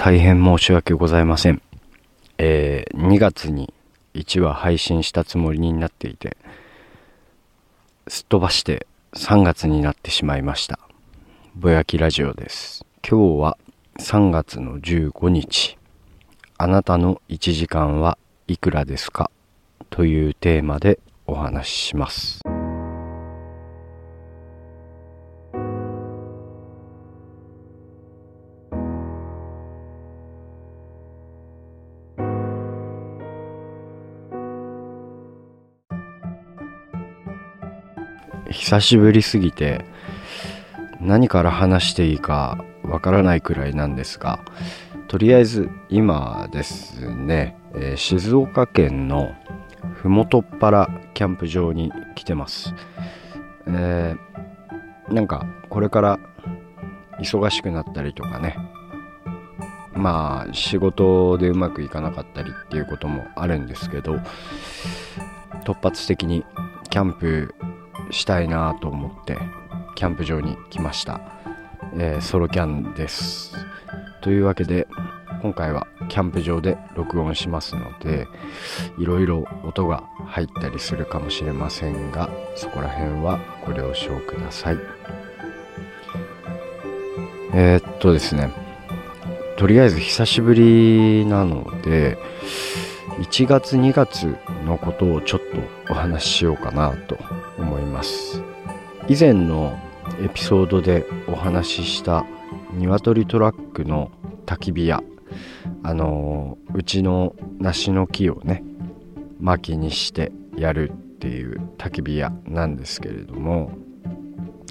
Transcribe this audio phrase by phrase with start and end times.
[0.00, 1.60] 大変申し訳ございません。
[2.38, 3.74] えー、2月に
[4.14, 6.36] 1話配信したつもりになっていて、
[8.06, 10.78] すっ飛ばして3月になってしまいました。
[11.56, 12.86] ぼやきラジオです。
[13.06, 13.58] 今日は
[13.98, 15.76] 3月の15日。
[16.58, 19.32] あなたの1時間はいくらですか？
[19.90, 22.40] というテーマでお話しします。
[38.50, 39.84] 久しぶりすぎて
[41.00, 44.40] 何から話していいかわからないくらいなんですが
[45.08, 49.34] とりあえず今ですね、えー、静岡県の
[50.02, 52.74] 麓っ腹キャンプ場に来てます、
[53.66, 56.20] えー、なんかこれから
[57.20, 58.56] 忙しくなったりとかね
[59.94, 64.18] まあ仕事でうまくいかなかったりっていうこともあるんですけど
[65.64, 66.44] 突発的に
[66.90, 67.54] キャンプ
[68.10, 69.38] したいなと思って
[69.94, 71.20] キャンプ場に来ました、
[71.94, 73.54] えー、ソロキャンです。
[74.20, 74.86] というわけで
[75.42, 78.26] 今回はキャンプ場で録音しますので
[78.98, 84.78] いろいろ音が入ったりするかもしれませんがそこら辺はご了承ください。
[87.54, 88.52] えー、っとですね
[89.56, 92.18] とりあえず久しぶりなので
[93.18, 95.40] 1月2月のことをちょっ
[95.86, 97.18] とお話ししようかなと
[97.98, 98.40] ます。
[99.08, 99.76] 以前の
[100.22, 102.24] エピソードでお話しした
[102.72, 104.10] 鶏トラックの
[104.46, 105.02] 焚き火屋
[105.82, 108.62] あのうちの梨の木をね
[109.40, 113.72] 薪にしてやるっていう焚き火屋なんですけれども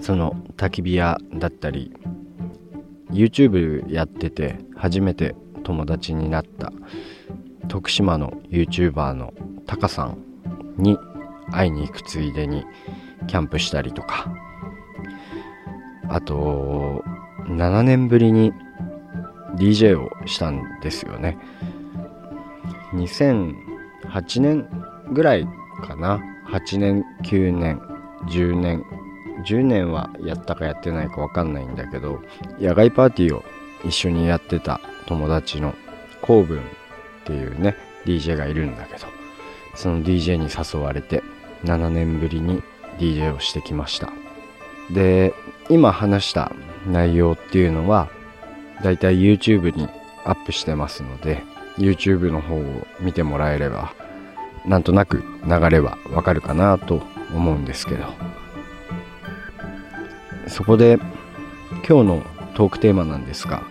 [0.00, 1.92] その焚き火屋だったり
[3.10, 6.72] YouTube やってて初めて友達になった
[7.68, 9.32] 徳島の YouTuber の
[9.66, 10.18] タカさん
[10.76, 10.98] に
[11.52, 12.64] 会いに行くついでに
[13.26, 14.32] キャンプしたりとか。
[16.08, 17.02] あと
[17.46, 18.52] 7年ぶりに
[19.56, 21.38] DJ をしたんですよね。
[22.94, 24.68] 2008年
[25.12, 25.46] ぐらい
[25.86, 26.20] かな。
[26.48, 27.80] 8年9年
[28.26, 28.84] 10年。
[29.42, 32.20] 10年はやったかやってないか分かんないんだけど
[32.60, 33.42] 野外パーティーを
[33.84, 35.74] 一緒にやってた友達の
[36.20, 36.62] コーっ
[37.24, 39.06] ていうね DJ がいるんだけど
[39.74, 41.22] その DJ に誘われて
[41.64, 42.62] 7年ぶりに
[42.98, 44.12] DJ をしてきました。
[44.90, 45.34] で
[45.68, 46.52] 今話した
[46.86, 48.08] 内容っていうのは
[48.82, 49.88] だいたい YouTube に
[50.24, 51.42] アップしてますので
[51.78, 53.94] YouTube の方を見てもらえれば
[54.66, 57.02] なんとなく流れはわかるかなと
[57.34, 58.04] 思うんですけど。
[60.48, 60.98] そこで
[61.88, 62.22] 今日の
[62.54, 63.62] トークテーマなんですが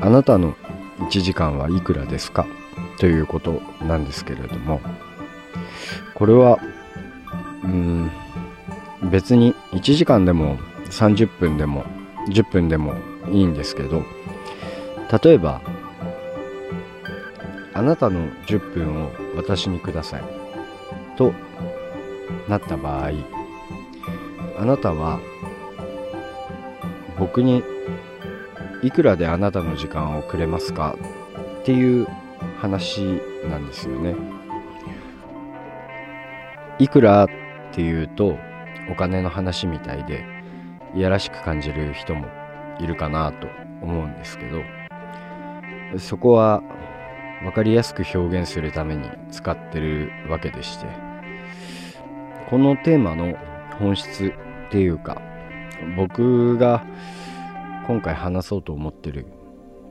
[0.00, 0.54] あなたの
[1.00, 2.46] 1時間はいくらですか？
[2.98, 4.80] ということなんですけれども
[6.14, 6.58] これは
[7.64, 8.10] うん
[9.02, 11.84] 別に1時間でも30分でも
[12.28, 12.94] 10分でも
[13.30, 14.04] いいんですけど
[15.22, 15.62] 例えば
[17.72, 20.24] あなたの10分を私にください
[21.16, 21.32] と
[22.48, 23.12] なった場合
[24.58, 25.20] あなたは
[27.18, 27.62] 僕に
[28.82, 30.96] いくらであなたの時間をくれますか
[31.60, 32.06] っていう
[32.58, 34.14] 話なんですよね。
[36.78, 37.28] いくらっ
[37.72, 38.38] ていうと
[38.90, 40.24] お金の話みたいで
[40.94, 42.26] いやらしく感じる人も
[42.80, 43.46] いるかなと
[43.82, 44.62] 思うんですけど
[45.98, 46.62] そこは
[47.42, 50.86] 分かりやすく表現するために使ってるわけでして
[52.48, 53.36] このテーマの
[53.78, 54.34] 本質
[54.68, 55.22] っていうか
[55.96, 56.84] 僕が
[57.86, 59.26] 今回話そうと思ってる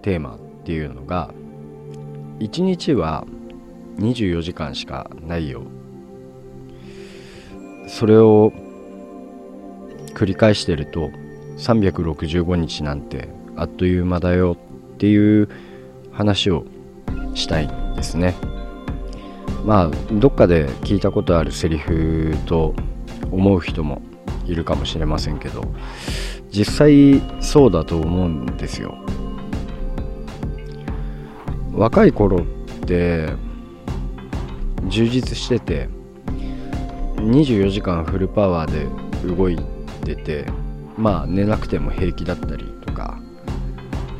[0.02, 1.34] テーマっていうのが
[2.40, 3.26] 1日は
[3.98, 5.64] 24時間しかないよ。
[7.88, 8.54] それを
[10.14, 11.12] 繰り返してると
[11.58, 14.58] 365日なんてあっという間だよ
[14.94, 15.50] っていう
[16.12, 16.66] 話を
[17.34, 18.36] したいんですね。
[19.66, 22.74] まあどっかで聞いたことあるセリフと
[23.32, 24.02] 思う人も
[24.46, 25.66] いるかもしれませんけど
[26.50, 28.98] 実際そうだと思うんですよ。
[31.74, 32.46] 若い頃っ
[32.86, 33.30] て
[34.88, 35.88] 充実してて
[37.18, 39.79] 24時間フルパワーで動いて
[40.16, 40.46] て
[40.98, 43.20] まあ寝なくても平気だったりとか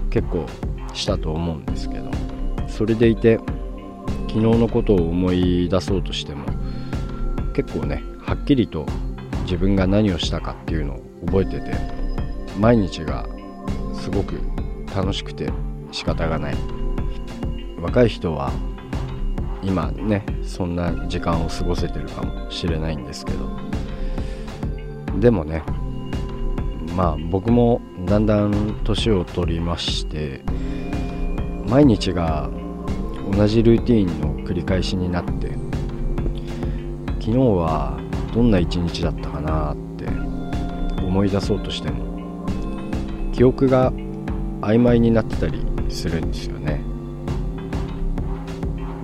[0.10, 0.46] 結構
[0.94, 2.10] したと思うんですけど
[2.68, 3.40] それでいて
[4.28, 6.46] 昨日のことを思い出そうとしても
[7.54, 8.86] 結構ねはっきりと
[9.44, 11.74] 自分が何をしたかっていうのを覚えてて
[12.60, 13.28] 毎日が
[13.94, 14.40] すごく
[14.96, 15.52] 楽しくて
[15.92, 16.56] 仕方がない。
[17.82, 18.52] 若い人は
[19.64, 23.50] 今ねそんな時間を過ごせてるかもしれないんですけど。
[25.20, 25.64] でもね
[27.00, 30.42] まあ僕もだんだん年を取りまして
[31.66, 32.50] 毎日が
[33.32, 35.52] 同じルーティーンの繰り返しになって
[37.22, 37.98] 昨日は
[38.34, 40.08] どんな一日だったかなって
[41.02, 42.04] 思い出そうとしても
[43.32, 43.94] 記憶が
[44.60, 46.82] 曖昧になってたりするんですよね。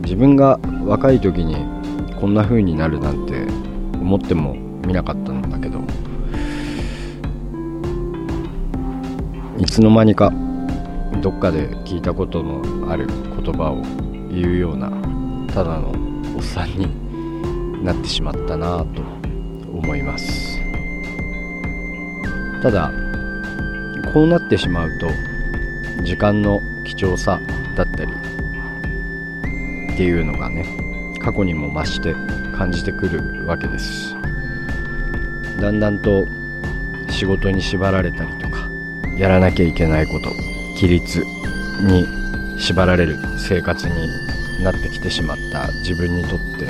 [0.02, 1.56] 自分が若い時に
[2.20, 3.46] こんな風になるなんて
[3.94, 4.54] 思っても
[4.86, 5.32] みなかった
[9.58, 10.34] いつの間にか
[11.22, 13.82] どっかで聞いたことのある言葉を
[14.30, 14.90] 言うような
[15.54, 15.94] ただの
[16.36, 19.02] おっさんになってしまったなと
[19.72, 20.60] 思います。
[22.62, 22.92] ただ
[24.14, 25.08] こうなってしまうと
[26.04, 27.40] 時間の貴重さ
[27.78, 30.66] だったりっていうのがね
[31.22, 32.14] 過去にも増して
[32.58, 34.16] 感じてくるわけです。
[35.62, 36.26] だんだんと
[37.10, 38.45] 仕事に縛られたりと
[39.18, 40.32] やらなきゃいけないこと
[40.76, 41.24] 規律
[41.82, 42.06] に
[42.60, 43.94] 縛られる生活に
[44.64, 46.68] なってきてしまった自分にとって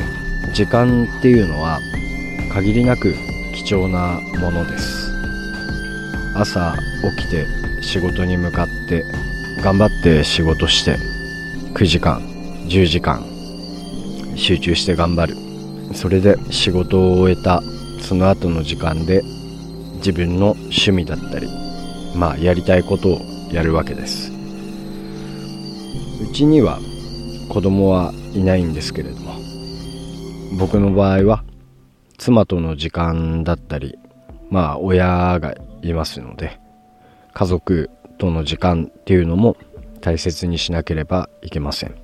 [0.53, 1.79] 時間っていうのは
[2.53, 3.13] 限りなく
[3.53, 5.11] 貴重なものです。
[6.35, 6.75] 朝
[7.17, 7.45] 起きて
[7.81, 9.03] 仕事に向かって
[9.61, 10.97] 頑張って仕事して
[11.73, 12.21] 9時間
[12.67, 13.25] 10時間
[14.35, 15.35] 集中して頑張る。
[15.93, 17.61] それで仕事を終えた
[18.01, 19.21] その後の時間で
[19.97, 21.47] 自分の趣味だったり
[22.15, 23.21] まあやりたいことを
[23.51, 24.31] やるわけです。
[26.21, 26.79] うちには
[27.49, 29.35] 子供はいないんですけれども
[30.57, 31.43] 僕の場合は
[32.17, 33.99] 妻との時間だったり
[34.49, 36.59] まあ親がいますので
[37.33, 39.57] 家族との時間っていうのも
[40.01, 41.95] 大切にしなければいけません。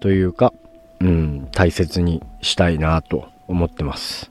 [0.00, 0.52] というか
[1.00, 4.30] うん大切にしたいなと思ってます。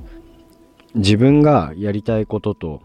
[0.95, 2.81] 自分がやりたいことと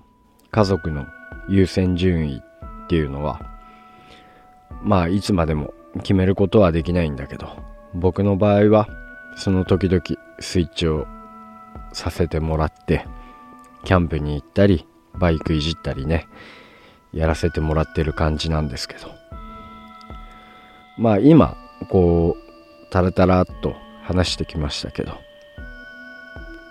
[0.51, 1.07] 家族の
[1.49, 2.43] 優先順位
[2.85, 3.41] っていうのは
[4.83, 5.73] まあいつまでも
[6.03, 7.49] 決めることはできないんだけど
[7.95, 8.89] 僕の場合は
[9.37, 10.03] その時々
[10.41, 11.07] スイッチを
[11.93, 13.07] させてもらって
[13.85, 16.29] キャンプに行ったりバイクいじったりね
[17.13, 19.19] やらせてもらってる感じなんですけど。
[20.99, 21.57] まあ今
[21.89, 25.13] こうタラタラっと話してきましたけど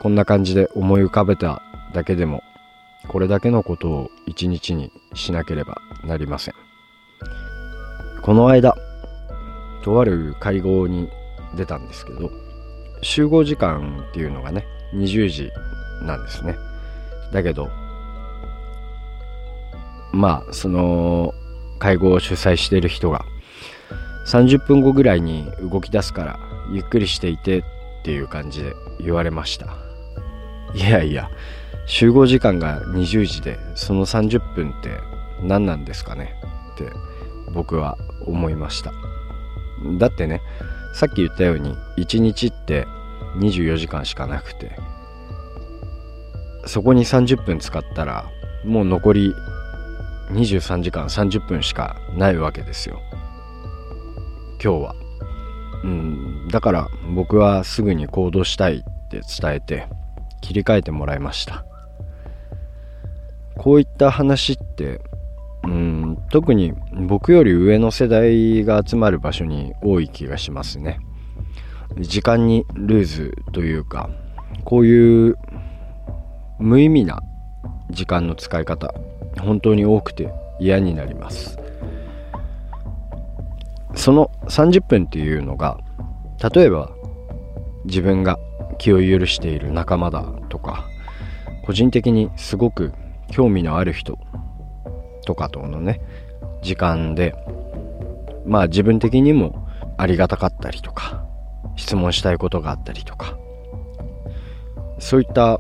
[0.01, 1.62] こんな感じで思い浮かべた
[1.94, 2.44] だけでも
[3.07, 6.54] これだけのことを一日にしなければなりません。
[8.21, 8.75] この間
[9.83, 11.09] とある会合に
[11.56, 12.30] 出たんですけど
[13.01, 15.50] 集合時間っていうのがね20時
[16.04, 16.56] なんですね。
[17.31, 17.69] だけど
[20.12, 21.33] まあその
[21.80, 23.24] 会合を主催している人が
[24.27, 26.39] 30分後ぐらいに動き出すから
[26.71, 27.63] ゆっくりしていてっ
[28.03, 29.68] ていう感じで言われました。
[30.74, 31.30] いやいや
[31.88, 34.92] 集合時間が20時でその30分って
[35.42, 36.36] 何なんですかね？
[36.75, 36.92] って
[37.54, 38.92] 僕は思いました。
[39.98, 40.42] だってね
[40.94, 42.86] さっき言ったように1日って
[43.38, 44.78] 24時間しかなくて
[46.66, 48.30] そこに30分使ったら
[48.66, 49.34] もう残り
[50.31, 53.00] 23時間30分しかないわけですよ。
[54.62, 54.96] 今日は。
[55.84, 59.88] うんだから僕はすぐに行動したいって伝えて
[60.41, 61.63] 切り替えてもらいました。
[63.67, 65.01] こういった話って
[65.65, 66.71] うん特に
[67.05, 71.01] 僕より上の世代が集まる場所に多い気がしますね。
[72.00, 74.09] 時間にルーズというか
[74.63, 75.36] こういう
[76.59, 77.19] 無意味な
[77.89, 78.93] 時間の使い方
[79.38, 80.31] 本当に多くて
[80.62, 81.59] 嫌になります。
[83.95, 85.77] その30分っていうのが
[86.55, 86.89] 例えば
[87.83, 88.39] 自分が
[88.77, 90.86] 気を許している仲間だとか
[91.65, 92.93] 個人的にすごく
[93.31, 94.17] 興味のある人
[95.25, 96.01] とかとのね
[96.62, 97.36] 時間で
[98.46, 99.67] まあ自分的にも
[99.98, 101.25] ありがたかったりとか
[101.75, 103.38] 質問したいことがあったりとか
[105.00, 105.60] そういった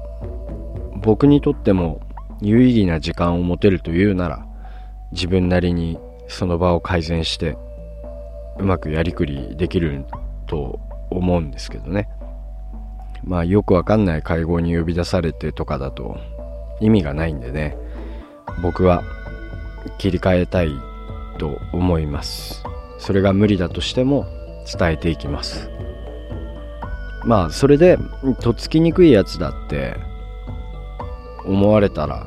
[0.95, 2.01] 僕にとっても
[2.41, 4.45] 有意義な時間を持てるというなら
[5.11, 7.57] 自分なりにその場を改善して
[8.59, 10.05] うまくやりくりできる
[10.47, 12.09] と思うんですけどね。
[13.23, 16.17] まあよくわかんない会合に呼び出されてとかだと
[16.79, 17.77] 意味がないんでね
[18.61, 19.03] 僕は
[19.97, 20.71] 切り替えたい
[21.37, 22.63] と思います。
[22.99, 24.25] それが無理だとしても
[24.71, 25.69] 伝えていきます。
[27.25, 27.97] まあそれで
[28.41, 29.95] とっつきにくいやつだって
[31.45, 32.25] 思われたら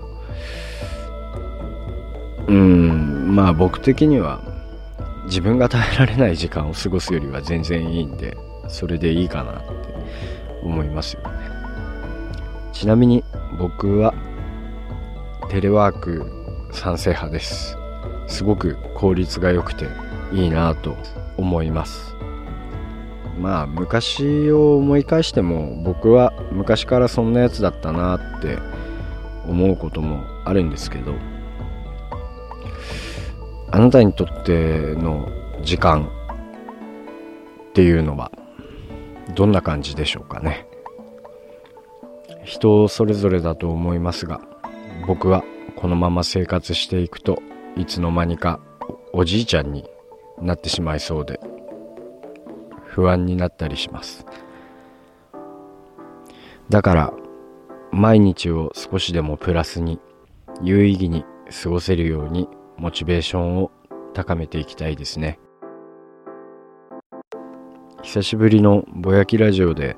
[2.46, 4.42] うんまあ僕的には
[5.26, 8.36] 自分が耐えられない時間を過ごすよりは全然いいんで
[8.68, 9.70] それでいいかなって
[10.62, 11.30] 思いますよね。
[12.72, 13.24] ちなみに
[13.58, 14.14] 僕は
[15.50, 16.30] テレワーク
[16.70, 17.76] 賛成派です。
[18.28, 19.88] すごく効率が良くて
[20.32, 20.96] いいなと
[21.36, 22.14] 思います。
[23.36, 28.58] まあ昔を思い返しても僕は昔からそんなやつだったなって
[29.48, 31.14] 思うこともあるんですけど
[33.72, 35.28] あなたにとっての
[35.62, 36.08] 時間
[37.70, 38.30] っていうのは
[39.34, 40.68] どんな感じでしょうかね。
[42.44, 44.49] 人それぞれだと思いますが
[45.06, 45.44] 僕は
[45.76, 47.42] このまま生活していくと
[47.76, 48.60] いつの間にか
[49.12, 49.88] おじいちゃんに
[50.40, 51.40] なってしまいそうで
[52.84, 54.26] 不安になったりします。
[56.68, 57.12] だから
[57.92, 59.98] 毎日を少しでもプラスに
[60.62, 61.24] 有意義に
[61.62, 63.72] 過ごせるようにモチベーションを
[64.14, 65.38] 高めていきたいですね。
[68.02, 69.96] 久しぶりのぼやきラジオで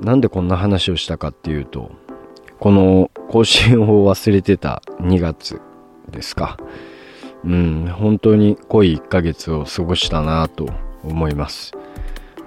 [0.00, 1.92] なんでこんな話をしたかっていうと
[2.60, 5.60] この更新を忘れてた2月
[6.10, 6.56] ですか。
[7.44, 10.68] うん本当に濃い1ヶ月を過ごしたなと
[11.04, 11.72] 思います。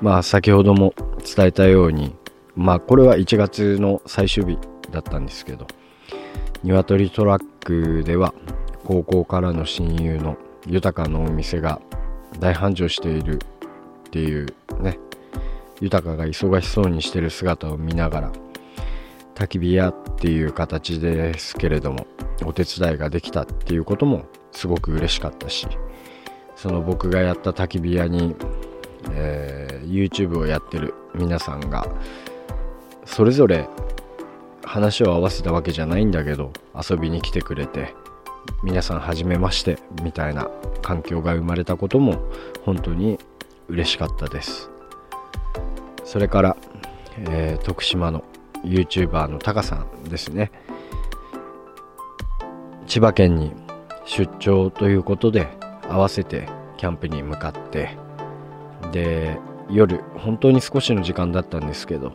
[0.02, 0.94] まあ先ほども
[1.36, 2.16] 伝えたように
[2.56, 4.58] まあこれは1月の最終日
[4.92, 5.68] だったんですけど
[6.64, 8.34] 鶏トリトラックでは
[8.84, 10.38] 高校からの親友の
[10.68, 11.80] 豊かのお店が
[12.40, 13.40] 大繁盛している
[14.08, 15.00] っていうね
[15.80, 18.32] 豊が忙しそうにしてる姿を見ながら
[19.42, 22.06] 焚き火屋っていう形ですけれども
[22.46, 25.68] お手伝いができたっていうこともすごく嬉しかったし
[26.56, 28.36] その僕がやった焚き火屋に、
[29.14, 31.88] えー、YouTube をやってる皆さんが
[33.06, 33.68] それぞれ
[34.64, 37.96] 話を合わせたわけじゃないんだけど遊びに来てくれて
[38.64, 40.52] 皆さんはじめましてみたいな
[40.84, 42.22] 環境が生まれたことも
[42.64, 43.18] 本当に
[43.70, 44.70] 嬉しかったです。
[46.04, 46.58] それから、
[47.18, 48.24] えー、徳島の
[48.64, 50.52] YouTuber のタカさんですね。
[52.88, 53.54] 千葉県に
[54.06, 55.48] 出張ということで
[55.90, 57.98] 合わせてキャンプに向かって。
[58.92, 59.38] で
[59.70, 62.14] 夜本当に少しの時間だったんですけど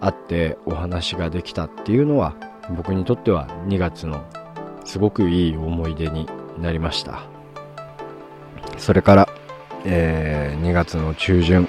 [0.00, 2.34] 会ってお話ができたっていうのは
[2.76, 4.24] 僕にとっては2月の
[4.84, 6.28] すごくいい思い出に
[6.60, 7.22] なりました。
[8.76, 9.28] それから、
[9.84, 11.68] えー、2月の中旬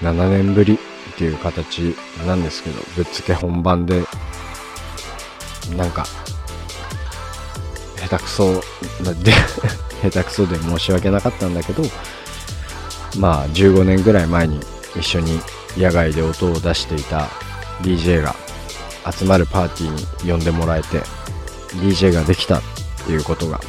[0.00, 0.78] 7年ぶり
[1.20, 1.94] っていう形
[2.26, 4.04] なんですけどぶっつけ本番で
[5.76, 6.06] なんか
[7.96, 8.54] 下手くそ
[9.22, 9.34] で
[10.00, 11.82] 下手くそで申し訳なかったんだけど
[13.18, 14.60] まあ15年ぐらい前に
[14.98, 15.38] 一緒に
[15.76, 17.28] 野外で音を出していた
[17.82, 18.34] DJ が
[19.14, 21.02] 集まるパーティーに呼んでもらえて
[21.82, 22.62] DJ ができたっ
[23.04, 23.60] ていうことが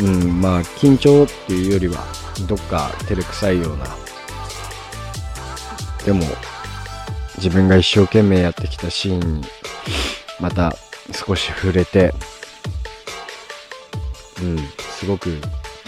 [0.00, 2.02] うんまあ緊張っていうよりは
[2.48, 3.84] どっか照れくさいような
[6.06, 6.24] でも
[7.42, 9.42] 自分が一生懸命やってきたシーンに
[10.38, 10.76] また
[11.10, 12.14] 少し触れて
[14.40, 15.30] うんすごく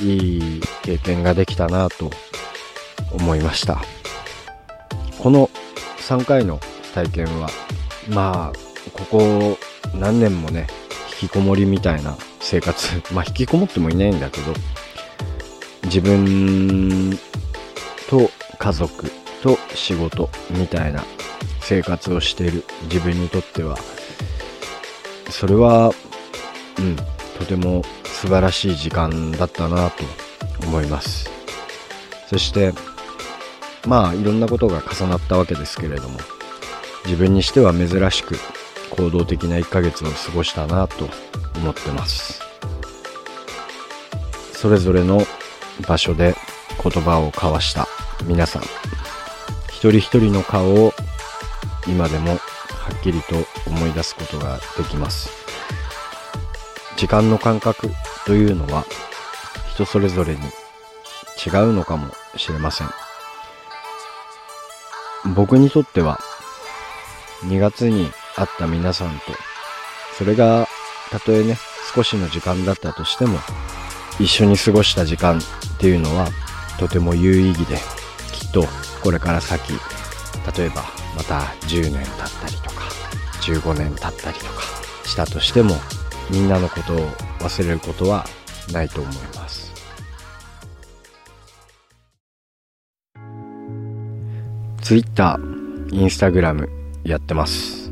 [0.01, 2.11] いい経験ができたなと
[3.13, 3.85] 思いました。
[5.21, 5.49] この
[5.99, 6.59] 3回の
[6.93, 7.49] 体験は
[8.11, 8.59] まあ
[8.93, 9.59] ここ
[9.95, 10.67] 何年もね
[11.23, 14.53] 引きこもりみたいな生活 まあ引きこもってもいないんだけど
[15.85, 17.17] 自分
[18.11, 21.05] と家族と仕事みたいな
[21.65, 23.79] 生活をしている自分にとっては。
[25.31, 25.93] それは
[26.79, 26.97] うん
[27.39, 30.05] とても素晴らしい時間だったなと
[30.67, 31.31] 思います。
[32.29, 32.73] そして
[33.87, 36.19] まあいろんなことが重なったわけですけれども
[37.05, 38.37] 自分にしては珍しく
[38.91, 41.09] 行動的な1ヶ月を過ごしたなと
[41.57, 42.43] 思ってます。
[44.53, 45.23] それぞれの
[45.87, 46.35] 場所で
[46.83, 47.89] 言葉を交わした
[48.25, 48.63] 皆さん。
[49.69, 50.95] 一人一人の顔を
[51.87, 52.37] 今でもは
[52.95, 53.37] っきりと
[53.67, 55.31] 思い出すことができます。
[56.97, 57.91] 時間の感覚
[58.27, 58.85] というのは
[59.75, 60.41] 人それぞれに
[61.45, 62.89] 違うのかもしれません。
[65.35, 66.21] 僕にとっては
[67.47, 69.17] 2月に会った皆さんと
[70.19, 70.67] それが
[71.11, 71.57] たとえね
[71.95, 73.39] 少しの時間だったとしても
[74.19, 75.41] 一緒に過ごした時間っ
[75.79, 76.29] ていうのは
[76.79, 77.77] とても有意義で
[78.33, 78.65] きっと
[79.03, 79.73] これから先
[80.57, 82.05] 例えばまた10年経っ
[82.41, 82.83] たりとか
[83.43, 84.63] 15年経ったりとか
[85.05, 85.75] したとしても
[86.31, 86.97] みんなのことを
[87.41, 88.25] 忘れることは
[88.73, 89.73] ないと思います。
[94.81, 95.39] Twitter、
[95.93, 96.69] Instagram
[97.05, 97.91] やってます。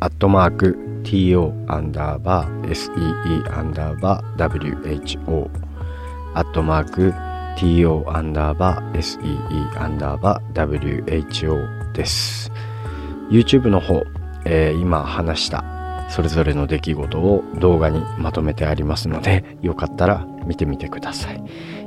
[0.00, 5.48] アットマーク TO アンダーバー SEE アンダーバー WHO
[6.34, 7.12] アットマーク
[7.58, 12.52] TO アンダーバー SEE アンダーバー WHO です。
[13.30, 14.04] YouTube の方、
[14.44, 15.64] えー、今話した
[16.08, 21.42] それぞれの出来事を動画にまとめてありますのでよかったら見てみてください。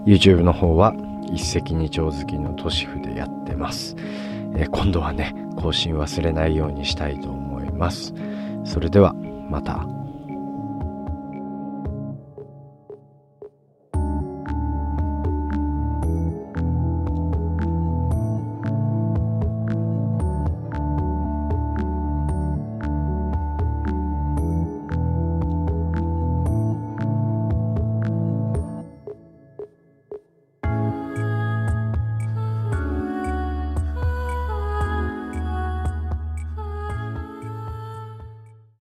[0.05, 0.93] YouTube の方は
[1.31, 3.95] 一石二鳥好きの都市府でやってます、
[4.55, 8.13] えー、今度はね更新忘れないようにしたいと思います。
[8.65, 9.13] それでは
[9.49, 9.98] また。